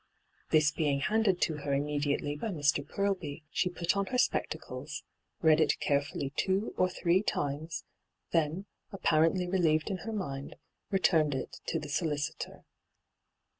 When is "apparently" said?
8.91-9.47